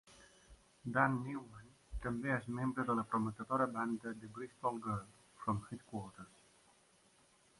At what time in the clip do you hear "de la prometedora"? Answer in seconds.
2.87-3.67